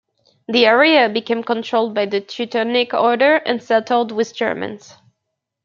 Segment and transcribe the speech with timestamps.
[0.47, 4.95] The area became controlled by the Teutonic Order and settled with Germans.